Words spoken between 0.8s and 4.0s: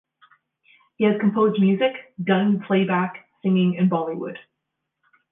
He has composed music, done playback singing in